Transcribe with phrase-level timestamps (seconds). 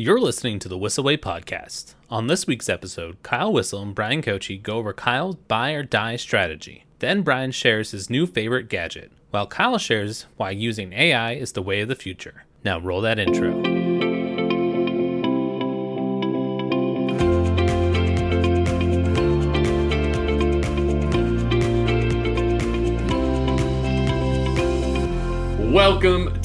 [0.00, 1.92] You're listening to the Whissel Away podcast.
[2.08, 6.16] On this week's episode, Kyle Whissel and Bryan Koci go over Kyle's buy or die
[6.16, 6.86] strategy.
[7.00, 11.60] Then Bryan shares his new favorite gadget, while Kyle shares why using AI is the
[11.60, 12.46] way of the future.
[12.64, 13.79] Now roll that intro.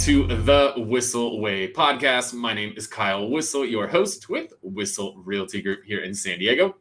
[0.05, 2.35] To the Whissel Way podcast.
[2.35, 6.75] My name is Kyle Whissel, your host with Whissel Realty Group here in San Diego.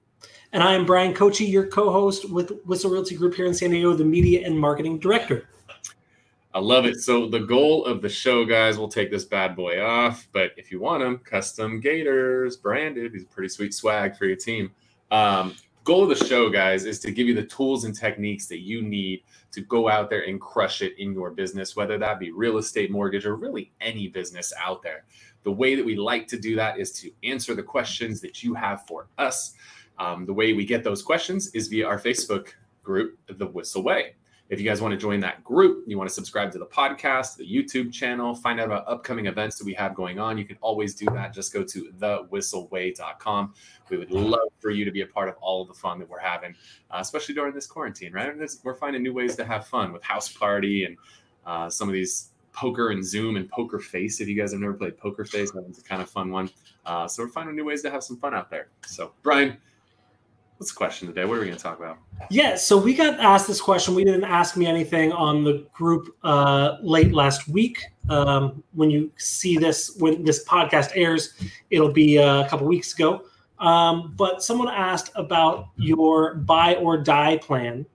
[0.53, 3.71] And I am Bryan Koci, your co host with Whissel Realty Group here in San
[3.71, 5.49] Diego, the media and marketing director.
[6.53, 6.97] I love it.
[7.01, 10.71] So, the goal of the show, guys, we'll take this bad boy off, but if
[10.71, 14.71] you want them, custom Gators branded, these pretty sweet swag for your team.
[15.11, 18.61] Um, goal of the show, guys, is to give you the tools and techniques that
[18.61, 22.33] you need to go out there and crush it in your business, whether that be
[22.33, 25.05] real estate, mortgage, or really any business out there.
[25.43, 28.55] The way that we like to do that is to answer the questions that you
[28.55, 29.55] have for us.
[29.99, 32.49] Um, the way we get those questions is via our Facebook
[32.83, 34.15] group, The Whissel Way.
[34.51, 37.37] If you guys want to join that group, you want to subscribe to the podcast,
[37.37, 40.59] the YouTube channel, find out about upcoming events that we have going on, you can
[40.61, 41.33] always do that.
[41.33, 43.55] Just go to thewhisselway.com.
[43.89, 46.09] We would love for you to be a part of all of the fun that
[46.09, 46.55] we're having,
[46.91, 48.33] uh, especially during this quarantine, right?
[48.63, 50.97] We're finding new ways to have fun with House Party and
[51.47, 54.21] uh, some of these poker and Zoom and Poker Face.
[54.21, 56.51] If you guys have never played Poker Face, that one's a kind of fun one.
[56.87, 58.69] Uh, so we're finding new ways to have some fun out there.
[58.87, 59.59] So, Bryan,
[60.59, 61.25] what's the question today?
[61.25, 61.99] What are we going to talk about?
[62.31, 63.95] Yeah, so we got asked this question.
[63.95, 67.85] We didn't ask me anything on the group uh, late last week.
[68.09, 71.35] Um, when you see this, when this podcast airs,
[71.71, 73.25] it'll be uh, a couple weeks ago.
[73.59, 77.87] Um, but someone asked about your buy or die plan.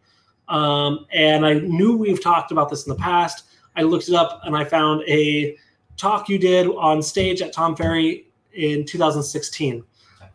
[0.48, 3.46] Um, and I knew we've talked about this in the past.
[3.76, 5.56] I looked it up and I found a
[5.96, 9.84] talk you did on stage at Tom Ferry in 2016.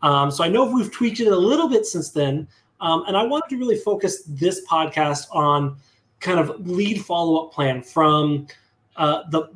[0.05, 2.47] Um, so I know we've tweaked it a little bit since then.
[2.79, 5.77] Um, and I wanted to really focus this podcast on
[6.19, 8.45] kind of lead follow up plan from
[8.97, 9.49] uh, the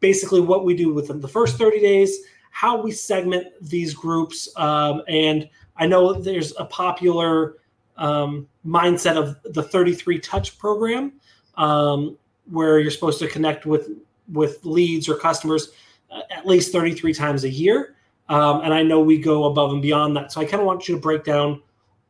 [0.00, 2.18] basically what we do within the first 30 days,
[2.50, 4.48] how we segment these groups.
[4.56, 7.58] Um, and I know there's a popular
[7.96, 11.12] um, mindset of the 33 touch program
[11.56, 12.18] um,
[12.50, 13.90] where you're supposed to connect with
[14.32, 15.70] with leads or customers
[16.10, 17.94] uh, at least 33 times a year.
[18.28, 20.32] Um, and I know we go above and beyond that.
[20.32, 21.62] So I kind of want you to break down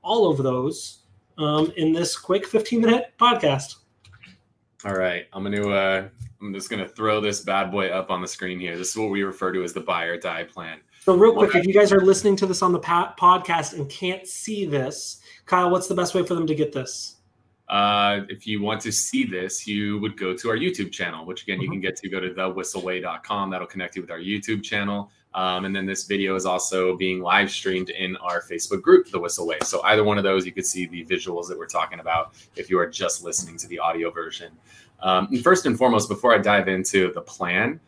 [0.02, 1.00] all of those
[1.38, 3.76] um, in this quick 15 minute podcast.
[4.84, 5.26] All right.
[5.32, 6.08] I'm going to, uh,
[6.40, 8.76] I'm just going to throw this bad boy up on the screen here.
[8.76, 10.80] This is what we refer to as the buy or die plan.
[11.04, 14.24] So, real quick, if you guys are listening to this on the podcast and can't
[14.26, 17.16] see this, Kyle, what's the best way for them to get this?
[17.68, 21.42] Uh, if you want to see this, you would go to our YouTube channel, which
[21.42, 21.74] again, you mm-hmm.
[21.74, 23.50] can get to go to thewhisselway.com.
[23.50, 25.10] That'll connect you with our YouTube channel.
[25.34, 29.18] Um, and then this video is also being live streamed in our Facebook group, The
[29.18, 29.58] Whissel Way.
[29.62, 32.68] So either one of those, you could see the visuals that we're talking about if
[32.68, 34.52] you are just listening to the audio version.
[35.00, 37.80] Um, and first and foremost, before I dive into the plan,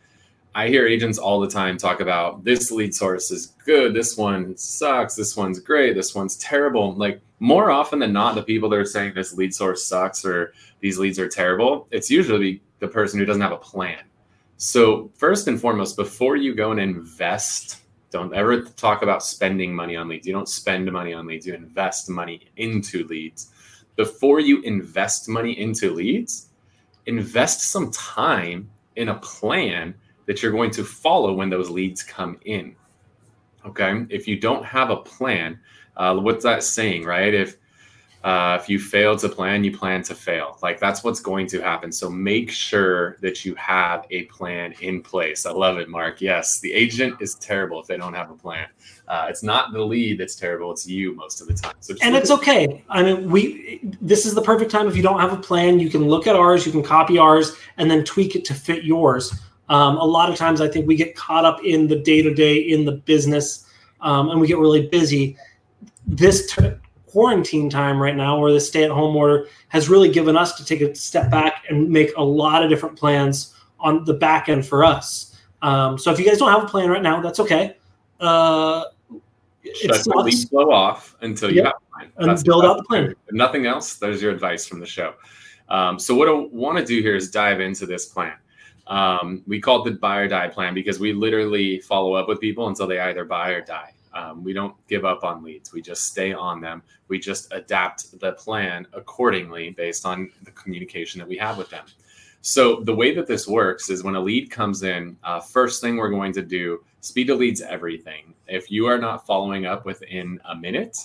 [0.55, 4.55] I hear agents all the time talk about this lead source is good, this one
[4.55, 6.93] sucks, this one's great, this one's terrible.
[6.95, 10.53] Like more often than not, the people that are saying this lead source sucks or
[10.79, 13.99] these leads are terrible, it's usually the person who doesn't have a plan
[14.57, 19.95] so, first and foremost, before you go and invest, don't ever talk about spending money
[19.95, 20.25] on leads.
[20.25, 23.51] You don't spend money on leads, you invest money into leads.
[23.95, 26.49] Before you invest money into leads,
[27.05, 29.93] invest some time in a plan
[30.25, 32.75] that you're going to follow when those leads come in.
[33.65, 34.05] Okay.
[34.09, 35.59] If you don't have a plan,
[35.97, 37.33] uh, what's that saying, right?
[37.33, 37.57] If
[38.25, 40.57] uh, if you fail to plan, you plan to fail.
[40.63, 41.91] Like that's what's going to happen.
[41.91, 45.45] So make sure that you have a plan in place.
[45.45, 46.21] I love it, Mark.
[46.21, 48.67] Yes, the agent is terrible if they don't have a plan.
[49.07, 51.75] Uh, it's not the lead that's terrible; it's you most of the time.
[51.81, 52.83] So and it's okay.
[52.89, 54.87] I mean, we this is the perfect time.
[54.87, 57.55] If you don't have a plan, you can look at ours, you can copy ours,
[57.77, 59.39] and then tweak it to fit yours.
[59.69, 62.33] Um, a lot of times, I think we get caught up in the day to
[62.33, 63.67] day in the business,
[64.01, 65.37] um, and we get really busy.
[66.07, 66.51] This
[67.15, 70.65] quarantine time right now, where the stay at home order has really given us to
[70.65, 74.65] take a step back and make a lot of different plans on the back end
[74.65, 75.39] for us.
[75.61, 77.77] Um, so if you guys don't have a plan right now, that's okay.
[78.19, 78.83] Uh,
[79.63, 82.11] the lead flow off until you have a plan.
[82.17, 83.05] And that's build out the plan.
[83.05, 85.13] If nothing else, there's your advice from the show.
[85.69, 88.33] Um, so what I want to do here is dive into this plan.
[88.87, 92.41] Um, we call it the buy or die plan because we literally follow up with
[92.41, 93.94] people until they either buy or die.
[94.15, 95.73] Um, we don't give up on leads.
[95.73, 96.81] We just stay on them.
[97.09, 101.85] We just adapt the plan accordingly based on the communication that we have with them.
[102.41, 105.97] So the way that this works is when a lead comes in, uh, first thing
[105.97, 108.33] we're going to do speed to leads everything.
[108.47, 110.97] If you are not following up within a minute,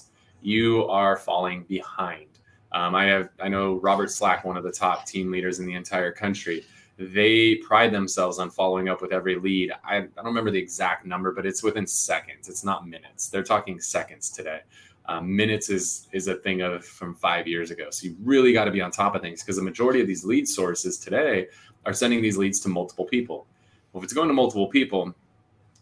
[0.43, 2.27] you are falling behind.
[2.73, 5.75] Um, I have I know Robert Slack, one of the top team leaders in the
[5.75, 6.65] entire country.
[7.01, 9.73] They pride themselves on following up with every lead.
[9.83, 12.51] I, I don't remember the exact number, but it's within seconds.
[12.51, 13.29] It's not minutes.
[13.29, 14.61] They're talking seconds today.
[15.07, 17.89] Um, minutes is is a thing of from five years ago.
[17.91, 20.27] So you really got to be on top of things because the majority of these
[20.27, 21.47] lead sources today
[21.87, 23.47] are sending these leads to multiple people.
[23.93, 25.15] Well, if it's going to multiple people,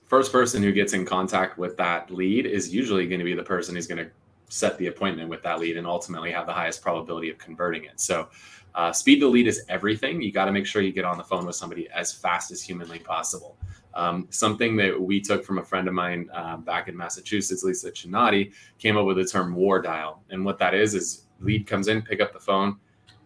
[0.07, 3.43] first person who gets in contact with that lead is usually going to be the
[3.43, 4.11] person who's going to
[4.49, 8.01] set the appointment with that lead and ultimately have the highest probability of converting it.
[8.01, 8.29] So,
[8.75, 10.23] uh, speed to lead is everything.
[10.23, 12.63] You got to make sure you get on the phone with somebody as fast as
[12.63, 13.57] humanly possible.
[13.95, 17.91] Um, something that we took from a friend of mine uh, back in Massachusetts, Lisa
[17.91, 20.23] Chinati, came up with the term war dial.
[20.31, 22.77] And what that is, is lead comes in, pick up the phone,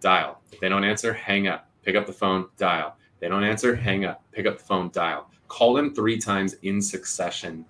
[0.00, 0.40] dial.
[0.50, 2.96] If they don't answer, hang up, pick up the phone, dial.
[3.20, 5.30] they don't answer, hang up, pick up the phone, dial.
[5.48, 7.66] Call them three times in succession.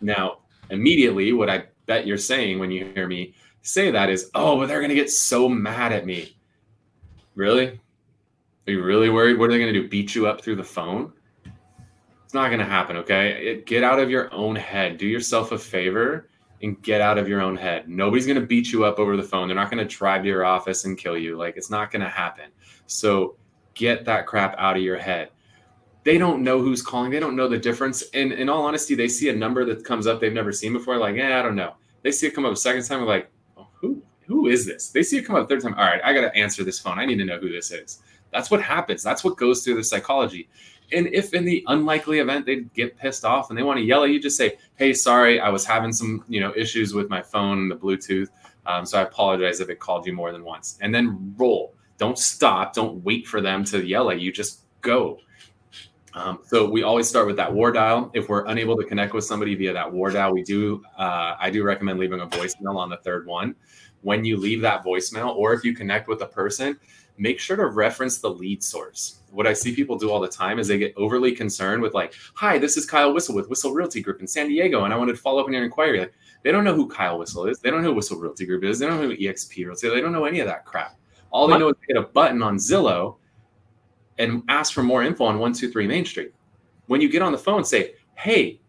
[0.00, 0.38] Now,
[0.70, 4.68] immediately, what I bet you're saying when you hear me say that is, oh, but
[4.68, 6.36] they're going to get so mad at me.
[7.34, 7.80] Really?
[8.66, 9.38] Are you really worried?
[9.38, 9.88] What are they going to do?
[9.88, 11.12] Beat you up through the phone?
[12.24, 13.46] It's not going to happen, okay?
[13.46, 14.98] It, get out of your own head.
[14.98, 16.28] Do yourself a favor
[16.62, 17.88] and get out of your own head.
[17.88, 19.48] Nobody's going to beat you up over the phone.
[19.48, 21.38] They're not going to drive to your office and kill you.
[21.38, 22.50] Like, it's not going to happen.
[22.86, 23.36] So
[23.74, 25.30] get that crap out of your head
[26.08, 27.10] they don't know who's calling.
[27.10, 28.02] They don't know the difference.
[28.14, 30.96] And in all honesty, they see a number that comes up they've never seen before.
[30.96, 31.74] Like, yeah, I don't know.
[32.00, 33.04] They see it come up a second time.
[33.04, 34.88] like, oh, who who is this?
[34.88, 35.74] They see it come up a third time.
[35.74, 36.98] All right, I got to answer this phone.
[36.98, 37.98] I need to know who this is.
[38.32, 39.02] That's what happens.
[39.02, 40.48] That's what goes through the psychology.
[40.92, 44.02] And if in the unlikely event they get pissed off and they want to yell
[44.02, 47.20] at you, just say, "Hey, sorry, I was having some you know issues with my
[47.20, 48.28] phone, and the Bluetooth.
[48.64, 51.74] Um, so I apologize if it called you more than once." And then roll.
[51.98, 52.72] Don't stop.
[52.72, 54.32] Don't wait for them to yell at you.
[54.32, 55.18] Just go
[56.14, 58.10] um, so we always start with that war dial.
[58.14, 60.82] If we're unable to connect with somebody via that war dial, we do.
[60.96, 63.54] Uh, I do recommend leaving a voicemail on the third one.
[64.02, 66.78] When you leave that voicemail, or if you connect with a person,
[67.18, 69.20] make sure to reference the lead source.
[69.30, 72.14] What I see people do all the time is they get overly concerned with like,
[72.34, 75.16] "Hi, this is Kyle Whissel with Whissel Realty Group in San Diego, and I wanted
[75.16, 77.58] to follow up on your inquiry." Like, they don't know who Kyle Whissel is.
[77.58, 78.78] They don't know who Whissel Realty Group is.
[78.78, 79.88] They don't know who EXP Realty.
[79.88, 80.96] They don't know any of that crap.
[81.30, 83.16] All they know is they hit a button on Zillow
[84.18, 86.34] and ask for more info on 123 Main Street.
[86.86, 88.60] When you get on the phone, say, hey,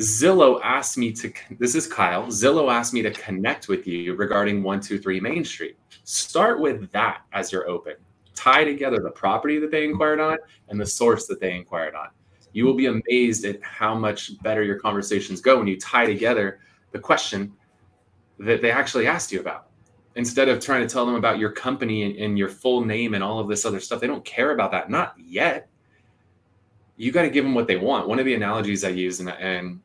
[0.00, 4.62] Zillow asked me to, this is Kyle, Zillow asked me to connect with you regarding
[4.62, 5.76] 123 Main Street.
[6.04, 7.94] Start with that as your open.
[8.34, 10.38] Tie together the property that they inquired on
[10.68, 12.08] and the source that they inquired on.
[12.52, 16.60] You will be amazed at how much better your conversations go when you tie together
[16.92, 17.52] the question
[18.38, 19.68] that they actually asked you about
[20.16, 23.24] instead of trying to tell them about your company and, and, your full name and
[23.24, 24.90] all of this other stuff they don't care about that.
[24.90, 25.68] Not yet.
[26.96, 28.08] You got to give them what they want.
[28.08, 29.80] One of the analogies i use and, and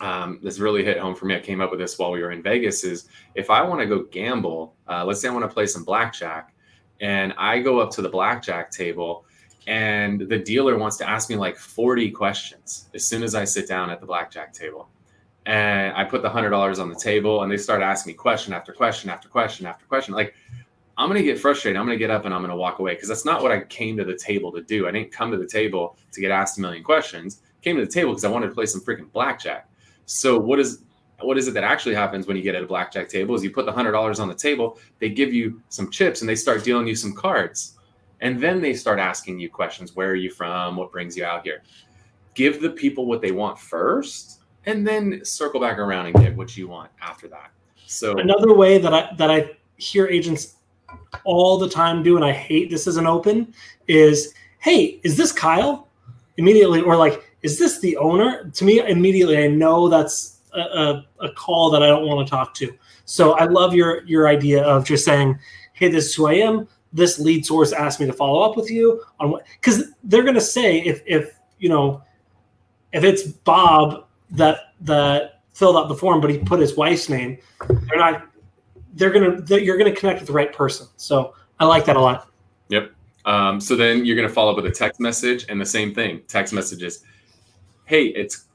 [0.00, 2.32] um, this really hit home for me i came up with this while we were
[2.32, 5.52] in vegas is if i want to go gamble uh, let's say i want to
[5.52, 6.54] play some blackjack
[7.00, 9.24] and i go up to the blackjack table
[9.66, 13.68] and the dealer wants to ask me like 40 questions as soon as i sit
[13.68, 14.88] down at the blackjack table
[15.46, 18.52] and I put the hundred dollars on the table, and they start asking me question
[18.52, 20.14] after question after question after question.
[20.14, 20.34] Like,
[20.96, 21.78] I'm gonna get frustrated.
[21.78, 23.96] I'm gonna get up and I'm gonna walk away because that's not what I came
[23.96, 24.86] to the table to do.
[24.86, 27.42] I didn't come to the table to get asked a million questions.
[27.60, 29.68] I came to the table because I wanted to play some freaking blackjack.
[30.06, 30.82] So what is
[31.20, 33.34] what is it that actually happens when you get at a blackjack table?
[33.34, 36.28] Is you put the hundred dollars on the table, they give you some chips, and
[36.28, 37.78] they start dealing you some cards,
[38.20, 39.96] and then they start asking you questions.
[39.96, 40.76] Where are you from?
[40.76, 41.62] What brings you out here?
[42.34, 46.56] Give the people what they want first and then circle back around and get what
[46.56, 47.50] you want after that.
[47.86, 50.56] So another way that I that I hear agents
[51.24, 53.52] all the time do, and I hate this as an open,
[53.88, 55.88] is hey, is this Kyle?
[56.38, 58.50] Immediately, or like, is this the owner?
[58.54, 62.30] To me, immediately, I know that's a, a, a call that I don't want to
[62.30, 62.72] talk to.
[63.04, 65.38] So I love your your idea of just saying,
[65.74, 66.68] hey, this is who I am.
[66.92, 70.40] This lead source asked me to follow up with you on what because they're gonna
[70.40, 72.02] say if if you know
[72.92, 77.38] if it's Bob that that filled out the form, but he put his wife's name.
[77.68, 78.26] They're not.
[78.94, 79.40] They're gonna.
[79.40, 80.86] They're, you're gonna connect with the right person.
[80.96, 82.28] So I like that a lot.
[82.68, 82.92] Yep.
[83.24, 86.22] Um, so then you're gonna follow up with a text message and the same thing.
[86.28, 87.04] Text messages.
[87.84, 88.46] Hey, it's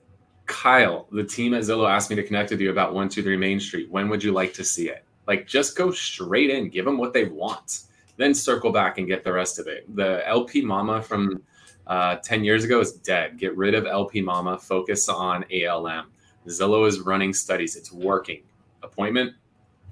[0.45, 1.07] Kyle.
[1.11, 3.59] The team at Zillow asked me to connect with you about one two three Main
[3.59, 3.89] Street.
[3.91, 5.03] When would you like to see it?
[5.27, 6.69] Like, just go straight in.
[6.69, 7.81] Give them what they want.
[8.15, 9.93] Then circle back and get the rest of it.
[9.95, 11.43] The LP Mama from
[11.87, 13.37] uh, 10 years ago is dead.
[13.37, 16.11] Get rid of LP Mama, focus on ALM.
[16.47, 18.41] Zillow is running studies, it's working.
[18.83, 19.33] Appointment,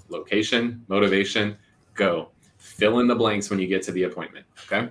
[0.09, 1.57] location, motivation,
[1.93, 2.29] go.
[2.57, 4.45] Fill in the blanks when you get to the appointment.
[4.65, 4.89] Okay.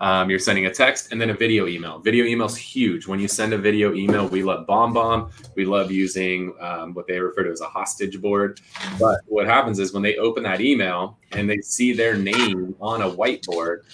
[0.00, 1.98] Um, you're sending a text and then a video email.
[1.98, 3.06] Video email is huge.
[3.06, 5.30] When you send a video email, we love BombBomb.
[5.54, 8.60] We love using um, what they refer to as a hostage board.
[9.00, 13.02] But what happens is when they open that email and they see their name on
[13.02, 13.84] a whiteboard,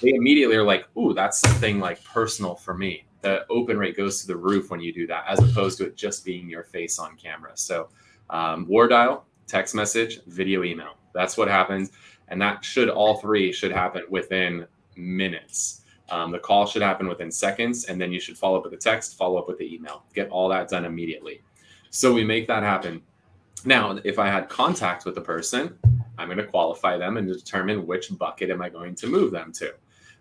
[0.00, 4.20] they immediately are like, "Ooh, that's something like personal for me." The open rate goes
[4.20, 6.98] to the roof when you do that, as opposed to it just being your face
[6.98, 7.52] on camera.
[7.54, 7.88] So,
[8.30, 10.96] um, war dial, text message, video email.
[11.12, 11.92] That's what happens,
[12.28, 15.82] and that should all three should happen within minutes.
[16.08, 18.76] Um, the call should happen within seconds, and then you should follow up with a
[18.76, 20.04] text, follow up with the email.
[20.14, 21.42] Get all that done immediately.
[21.90, 23.02] So we make that happen.
[23.64, 25.76] Now, if I had contact with the person,
[26.18, 29.52] I'm going to qualify them and determine which bucket am I going to move them
[29.54, 29.74] to.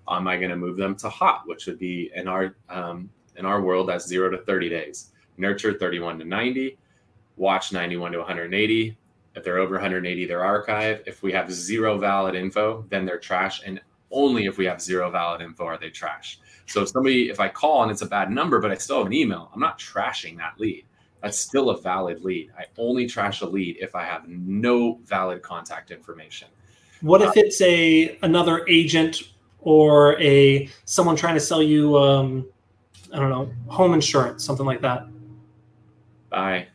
[0.10, 3.46] Am I going to move them to hot, which would be in our um, in
[3.46, 5.12] our world that's zero to 30 days.
[5.38, 6.78] Nurture 31 to 90,
[7.38, 8.98] watch 91 to 180.
[9.36, 11.04] If they're over 180, they're archive.
[11.06, 13.62] If we have zero valid info, then they're trash.
[13.66, 13.82] And
[14.12, 16.40] only if we have zero valid info are they trash.
[16.68, 19.08] So if somebody, if I call and it's a bad number, but I still have
[19.08, 20.86] an email, I'm not trashing that lead.
[21.22, 22.52] That's still a valid lead.
[22.58, 26.48] I only trash a lead if I have no valid contact information.
[27.02, 29.24] What if it's a another agent
[29.66, 32.48] or a someone trying to sell you, um,
[33.12, 35.08] I don't know, home insurance, something like that?
[36.30, 36.68] Bye.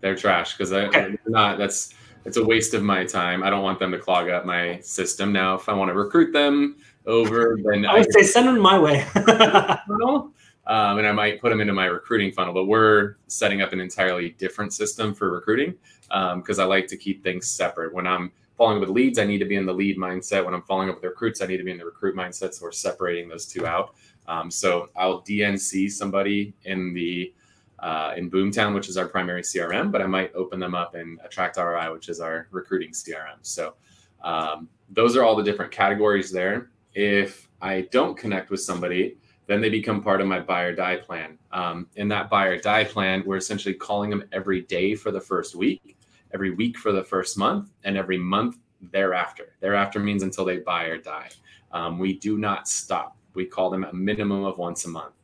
[0.00, 1.16] They're trash because okay.
[1.26, 1.58] not.
[1.58, 3.42] That's it's a waste of my time.
[3.42, 5.32] I don't want them to clog up my system.
[5.32, 6.76] Now, if I want to recruit them
[7.06, 9.06] over, then I would I, say send them my way.
[9.14, 10.32] um,
[10.66, 12.54] and I might put them into my recruiting funnel.
[12.54, 15.74] But we're setting up an entirely different system for recruiting
[16.08, 17.92] because um, I like to keep things separate.
[17.92, 20.44] When I'm following up with leads, I need to be in the lead mindset.
[20.44, 22.54] When I'm following up with recruits, I need to be in the recruit mindset.
[22.54, 23.94] So we're separating those two out.
[24.26, 27.32] Um, so I'll DNC somebody in the
[27.80, 31.18] uh, in Boomtown, which is our primary CRM, but I might open them up in
[31.22, 33.36] Attract ROI, which is our recruiting CRM.
[33.42, 33.74] So
[34.22, 36.70] um, those are all the different categories there.
[36.94, 40.96] If I don't connect with somebody, then they become part of my buy or die
[40.96, 41.38] plan.
[41.52, 45.20] Um, in that buy or die plan, we're essentially calling them every day for the
[45.20, 45.93] first week,
[46.34, 48.58] every week for the first month, and every month
[48.92, 49.54] thereafter.
[49.60, 51.30] Thereafter means until they buy or die.
[51.72, 53.16] Um, we do not stop.
[53.34, 55.14] We call them a minimum of once a month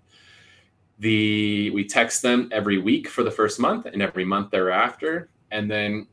[1.00, 5.68] the we text them every week for the first month and every month thereafter and
[5.68, 6.06] then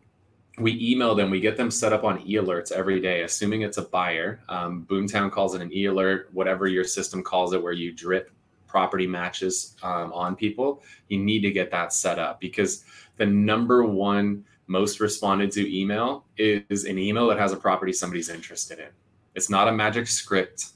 [0.60, 3.82] we email them we get them set up on e-alerts every day assuming it's a
[3.82, 8.32] buyer um, boomtown calls it an e-alert whatever your system calls it where you drip
[8.66, 12.86] property matches um, on people you need to get that set up because
[13.18, 18.30] the number one most responded to email is an email that has a property somebody's
[18.30, 18.90] interested in
[19.36, 20.72] it's not a magic script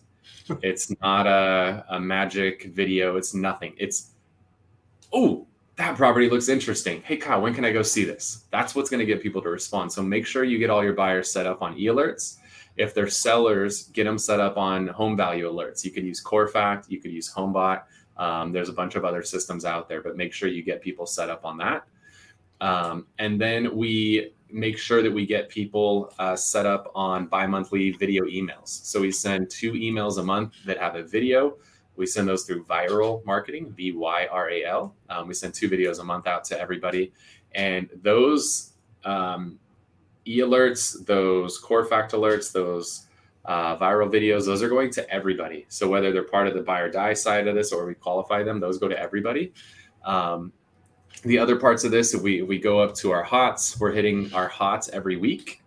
[0.61, 3.17] it's not a, a magic video.
[3.17, 3.73] It's nothing.
[3.77, 4.11] It's,
[5.13, 7.01] oh, that property looks interesting.
[7.03, 8.45] Hey, Kyle, when can I go see this?
[8.51, 9.91] That's what's going to get people to respond.
[9.91, 12.37] So make sure you get all your buyers set up on e alerts.
[12.77, 15.83] If they're sellers, get them set up on home value alerts.
[15.83, 17.83] You could use Corefact, you could use HomeBot.
[18.17, 21.05] Um, there's a bunch of other systems out there, but make sure you get people
[21.05, 21.87] set up on that.
[22.61, 27.91] Um, and then we make sure that we get people uh, set up on bi-monthly
[27.91, 28.69] video emails.
[28.69, 31.57] So we send two emails a month that have a video.
[31.95, 34.95] We send those through Vyral Marketing, V Y R A L.
[35.09, 37.11] Um, we send two videos a month out to everybody,
[37.53, 39.59] and those um,
[40.25, 43.07] e alerts, those Corefact alerts, those
[43.45, 45.65] uh, viral videos, those are going to everybody.
[45.67, 48.43] So whether they're part of the buy or die side of this or we qualify
[48.43, 49.51] them, those go to everybody.
[50.05, 50.53] Um,
[51.23, 53.91] the other parts of this, if we if we go up to our hots, we're
[53.91, 55.61] hitting our hots every week.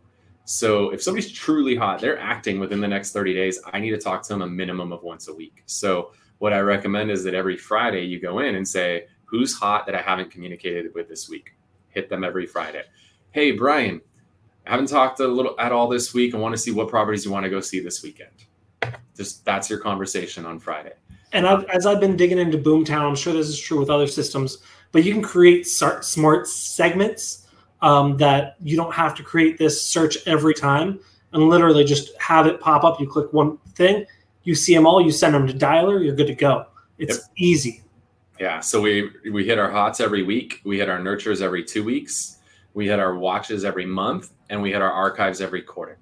[0.44, 3.60] So if somebody's truly hot, they're acting within the next 30 days.
[3.72, 5.62] I need to talk to them a minimum of once a week.
[5.66, 9.86] So what I recommend is that every Friday you go in and say, who's hot
[9.86, 11.54] that I haven't communicated with this week?
[11.88, 12.82] Hit them every Friday.
[13.30, 14.02] Hey, Bryan,
[14.66, 16.34] I haven't talked a little at all this week.
[16.34, 18.44] I want to see what properties you want to go see this weekend.
[19.16, 20.92] Just that's your conversation on Friday.
[21.32, 24.06] And I've, as I've been digging into Boomtown, I'm sure this is true with other
[24.06, 24.58] systems
[24.94, 27.48] but you can create smart segments
[27.82, 31.00] um, that you don't have to create this search every time
[31.32, 33.00] and literally just have it pop up.
[33.00, 34.06] You click one thing,
[34.44, 36.66] you see them all, you send them to dialer, you're good to go.
[36.96, 37.26] It's yep.
[37.36, 37.82] easy.
[38.38, 38.60] Yeah.
[38.60, 40.60] So we we hit our hots every week.
[40.64, 42.38] We hit our nurtures every two weeks.
[42.72, 45.98] We hit our watches every month, and we hit our archives every quarter.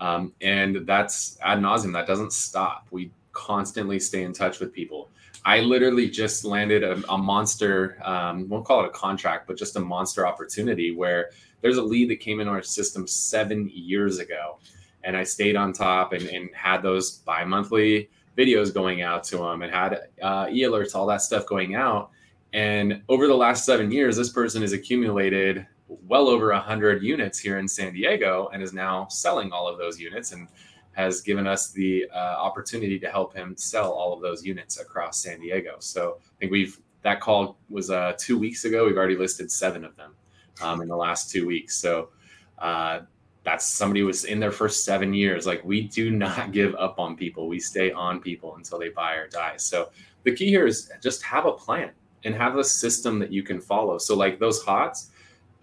[0.00, 1.94] Um, and that's ad nauseum.
[1.94, 2.88] That doesn't stop.
[2.90, 5.08] We constantly stay in touch with people.
[5.44, 9.76] I literally just landed a, a monster, um, won't call it a contract, but just
[9.76, 11.30] a monster opportunity where
[11.62, 14.58] there's a lead that came in our system seven years ago.
[15.04, 18.08] And I stayed on top and, and had those bi monthly
[18.38, 22.10] videos going out to them and had uh, e alerts, all that stuff going out.
[22.52, 25.66] And over the last seven years, this person has accumulated
[26.06, 29.98] well over 100 units here in San Diego and is now selling all of those
[29.98, 30.32] units.
[30.32, 30.48] And
[30.92, 35.22] has given us the uh, opportunity to help him sell all of those units across
[35.22, 35.76] San Diego.
[35.78, 38.86] So I think we've that call was uh, two weeks ago.
[38.86, 40.14] We've already listed seven of them
[40.60, 41.76] um, in the last two weeks.
[41.76, 42.10] So
[42.58, 43.00] uh,
[43.44, 45.46] that's somebody was in their first seven years.
[45.46, 47.48] Like we do not give up on people.
[47.48, 49.56] We stay on people until they buy or die.
[49.56, 49.90] So
[50.22, 51.90] the key here is just have a plan
[52.24, 53.98] and have a system that you can follow.
[53.98, 55.10] So like those hots,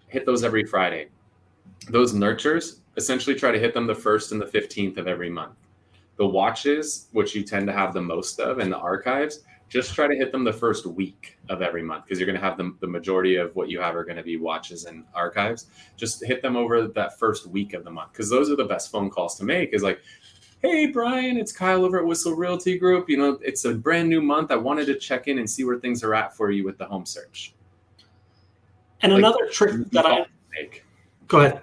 [0.08, 1.08] hit those every Friday.
[1.88, 5.54] Those nurtures, essentially try to hit them the first and the 15th of every month.
[6.16, 10.08] The watches, which you tend to have the most of, and the archives, just try
[10.08, 12.74] to hit them the first week of every month because you're going to have the,
[12.80, 15.66] the majority of what you have are going to be watches and archives.
[15.96, 18.90] Just hit them over that first week of the month because those are the best
[18.90, 19.72] phone calls to make.
[19.72, 20.00] Is like,
[20.60, 23.08] hey Bryan, it's Kyle over at Whissel Realty Group.
[23.08, 24.50] You know, it's a brand new month.
[24.50, 26.86] I wanted to check in and see where things are at for you with the
[26.86, 27.54] home search.
[29.02, 30.84] And like, another trick that I make.
[31.28, 31.62] Go ahead.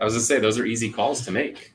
[0.00, 1.74] I was gonna say those are easy calls to make.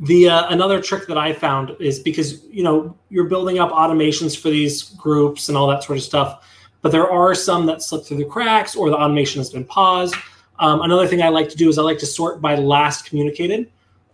[0.00, 4.40] The uh, another trick that I found is because you know you're building up automations
[4.40, 6.46] for these groups and all that sort of stuff,
[6.82, 10.14] but there are some that slip through the cracks or the automation has been paused.
[10.60, 13.70] Um, another thing I like to do is I like to sort by last communicated,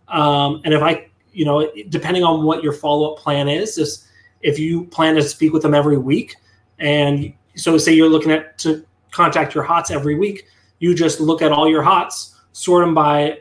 [0.08, 4.08] um, and if I you know depending on what your follow up plan is, is
[4.40, 6.36] if you plan to speak with them every week,
[6.78, 10.46] and so say you're looking at to contact your hots every week,
[10.78, 13.40] you just look at all your hots, sort them by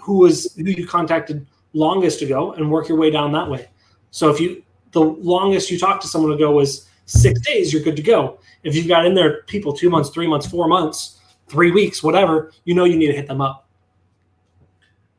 [0.00, 3.68] who was who you contacted longest ago and work your way down that way.
[4.10, 7.96] So if you the longest you talked to someone ago was six days, you're good
[7.96, 8.40] to go.
[8.64, 12.50] If you've got in there people two months, three months, four months, three weeks, whatever,
[12.64, 13.68] you know you need to hit them up.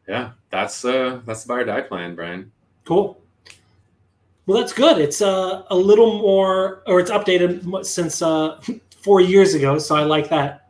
[0.07, 2.51] Yeah, that's uh that's the buy or die plan, Bryan.
[2.85, 3.21] Cool.
[4.47, 4.97] Well, that's good.
[4.97, 8.61] It's uh, a little more, or it's updated since uh,
[9.01, 10.66] four years ago, so I like that.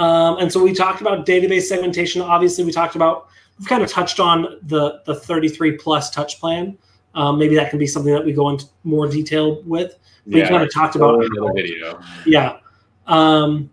[0.00, 2.22] Um, and so we talked about database segmentation.
[2.22, 3.28] Obviously, we talked about
[3.58, 6.78] we've kind of touched on the the 33 plus touch plan.
[7.14, 9.98] Um, maybe that can be something that we go into more detail with.
[10.24, 12.00] We yeah, kind of talked about how, video.
[12.24, 12.60] Yeah,
[13.06, 13.68] um,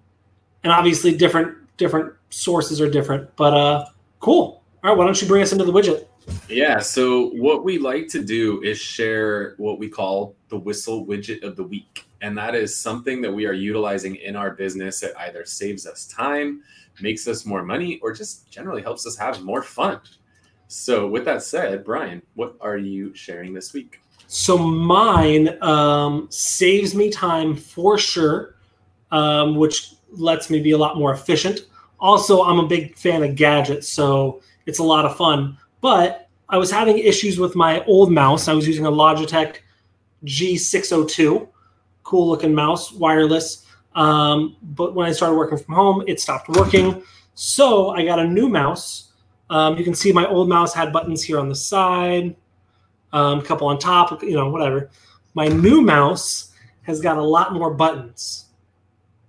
[0.64, 3.86] and obviously different different sources are different, but uh,
[4.20, 4.64] cool.
[4.84, 6.08] All right, why don't you bring us into the widget?
[6.50, 11.44] Yeah, so what we like to do is share what we call the Whissel widget
[11.44, 12.07] of the week.
[12.22, 16.08] And that is something that we are utilizing in our business It either saves us
[16.08, 16.64] time,
[17.00, 20.00] makes us more money, or just generally helps us have more fun.
[20.68, 24.02] So, with that said, Bryan, what are you sharing this week?
[24.28, 28.56] So, mine um, saves me time for sure,
[29.12, 31.62] um, which lets me be a lot more efficient.
[32.00, 35.58] Also, I'm a big fan of gadgets, so it's a lot of fun.
[35.82, 38.48] But I was having issues with my old mouse.
[38.48, 39.58] I was using a Logitech
[40.26, 41.48] G602,
[42.08, 43.66] cool looking mouse, wireless.
[43.94, 47.04] Um, but when I started working from home, it stopped working.
[47.36, 49.12] So I got a new mouse.
[49.50, 52.36] Um, you can see my old mouse had buttons here on the side,
[53.12, 54.90] um, a couple on top, you know, whatever.
[55.34, 58.46] My new mouse has got a lot more buttons.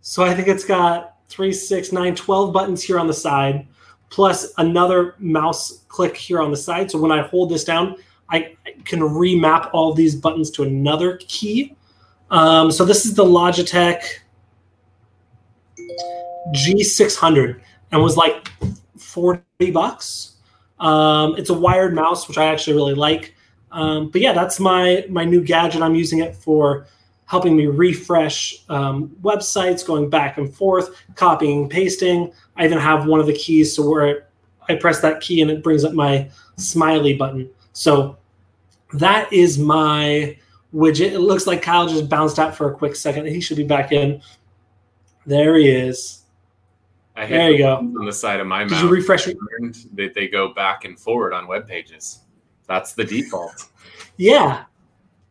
[0.01, 3.67] So I think it's got three, six, nine, 12 buttons here on the side,
[4.11, 6.91] plus another mouse click here on the side.
[6.91, 7.97] So when I hold this down,
[8.31, 11.77] I can remap all these buttons to another key.
[12.31, 14.03] Um, so this is the Logitech
[16.55, 17.61] G600
[17.93, 18.49] and was like
[18.99, 20.37] 40 bucks.
[20.79, 23.35] Um, it's a wired mouse, which I actually really like.
[23.73, 25.83] Um, but yeah, that's my my new gadget.
[25.83, 26.87] I'm using it for
[27.27, 32.33] helping me refresh um, websites, going back and forth, copying, pasting.
[32.57, 34.29] I even have one of the keys so where
[34.69, 37.51] I press that key and it brings up my smiley button.
[37.75, 38.17] So
[38.95, 40.39] that is my
[40.79, 41.13] widget.
[41.13, 43.27] It looks like Kyle just bounced out for a quick second.
[43.27, 44.23] He should be back in.
[45.27, 46.23] There he is.
[47.17, 47.77] I there you go.
[47.79, 48.85] On the side of my Did mouth.
[48.85, 49.37] you refresh it?
[49.97, 52.21] That they go back and forward on web pages.
[52.69, 53.67] That's the default.
[54.17, 54.65] Yeah.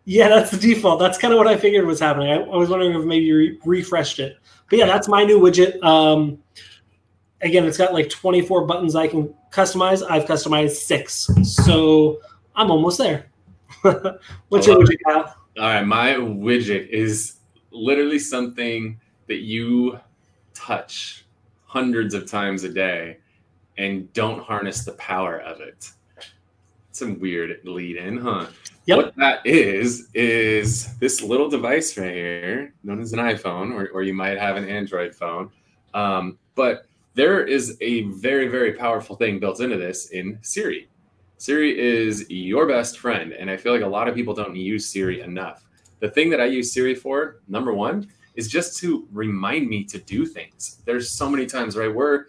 [0.03, 0.99] Yeah, that's the default.
[0.99, 2.29] That's kind of what I figured was happening.
[2.29, 4.37] I, I was wondering if maybe you re- refreshed it.
[4.69, 5.81] But yeah, that's my new widget.
[5.83, 6.39] Um,
[7.41, 10.05] again, it's got like 24 buttons I can customize.
[10.09, 11.29] I've customized six.
[11.43, 12.19] So
[12.55, 13.27] I'm almost there.
[14.49, 15.35] What's your widget, Kyle?
[15.57, 17.39] All right, my widget is
[17.71, 19.99] literally something that you
[20.53, 21.25] touch
[21.65, 23.17] hundreds of times a day
[23.77, 25.91] and don't harness the power of it.
[26.91, 28.47] Some weird lead in, huh?
[28.85, 28.97] Yep.
[28.97, 34.01] What that is, is this little device right here, known as an iPhone, or, or
[34.01, 35.51] you might have an Android phone.
[35.93, 40.87] Um, but there is a very, very powerful thing built into this in Siri.
[41.37, 43.31] Siri is your best friend.
[43.31, 45.65] And I feel like a lot of people don't use Siri enough.
[45.99, 49.97] The thing that I use Siri for, number one, is just to remind me to
[49.99, 50.81] do things.
[50.85, 52.27] There's so many times, right, where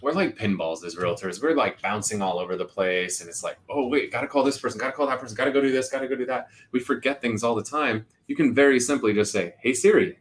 [0.00, 1.42] we're like pinballs as realtors.
[1.42, 3.20] We're like bouncing all over the place.
[3.20, 5.36] And it's like, oh, wait, got to call this person, got to call that person,
[5.36, 6.48] got to go do this, got to go do that.
[6.72, 8.06] We forget things all the time.
[8.26, 10.18] You can very simply just say, hey, Siri,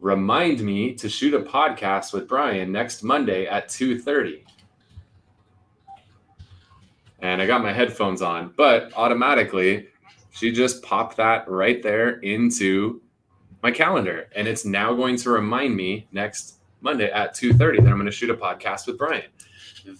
[0.00, 4.42] remind me to shoot a podcast with Bryan next Monday at 2.30.
[7.20, 9.88] And I got my headphones on, but automatically
[10.30, 13.00] she just popped that right there into
[13.62, 14.28] my calendar.
[14.36, 18.12] And it's now going to remind me next Monday at 2:30 that I'm going to
[18.12, 19.30] shoot a podcast with Bryan.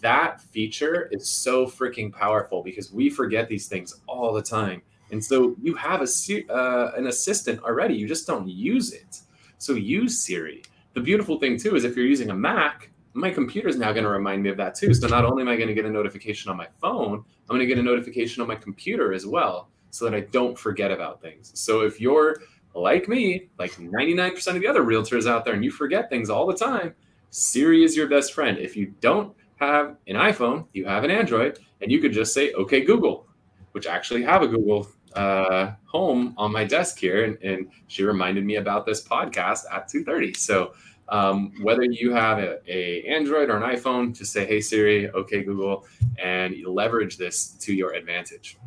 [0.01, 4.83] That feature is so freaking powerful because we forget these things all the time.
[5.11, 9.21] And so you have a uh, an assistant already, you just don't use it.
[9.59, 10.63] So use Siri.
[10.95, 14.05] The beautiful thing too is if you're using a Mac, my computer is now going
[14.05, 14.95] to remind me of that too.
[14.95, 17.61] So not only am I going to get a notification on my phone, I'm going
[17.61, 21.21] to get a notification on my computer as well so that I don't forget about
[21.21, 21.51] things.
[21.55, 22.37] So if you're
[22.75, 26.47] like me, like 99% of the other realtors out there, and you forget things all
[26.47, 26.95] the time,
[27.31, 28.59] Siri is your best friend.
[28.59, 32.53] If you don't have an iPhone, you have an Android, and you could just say,
[32.53, 33.27] okay, Google,
[33.73, 37.25] which I actually have a Google uh, home on my desk here.
[37.25, 40.37] And, and, she reminded me about this podcast at 2.30.
[40.37, 40.75] So
[41.09, 45.43] um, whether you have a, a, Android or an iPhone, just say, hey, Siri, okay,
[45.43, 45.87] Google,
[46.23, 48.59] and leverage this to your advantage.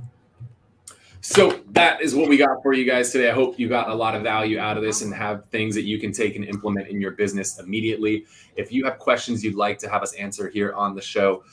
[1.24, 3.30] So that is what we got for you guys today.
[3.30, 5.84] I hope you got a lot of value out of this and have things that
[5.84, 8.26] you can take and implement in your business immediately.
[8.56, 11.44] If you have questions you'd like to have us answer here on the show,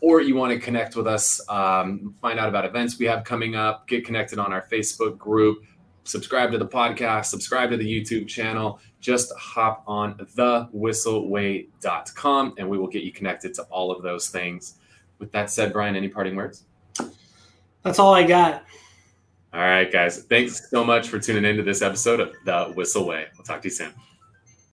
[0.00, 3.54] or you want to connect with us, um, find out about events we have coming
[3.54, 5.64] up, get connected on our Facebook group,
[6.06, 12.78] subscribe to the podcast, subscribe to the YouTube channel, just hop on thewhisselway.com and we
[12.78, 14.76] will get you connected to all of those things.
[15.18, 16.64] With that said, Bryan, any parting words?
[17.82, 18.64] That's all I got.
[19.54, 20.22] All right, guys.
[20.24, 23.26] Thanks so much for tuning into this episode of The Whissel Way.
[23.36, 23.94] We'll talk to you soon.